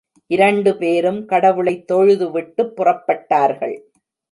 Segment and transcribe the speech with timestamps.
[0.27, 3.77] இரண்டு பேரும் கடவுளைத் தொழுதுவிட்டுப் புறப்பட்டார்கள்.